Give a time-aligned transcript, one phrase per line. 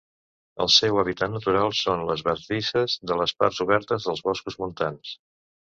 [0.63, 5.19] El seu hàbitat natural són les bardisses de les parts obertes dels boscos montans.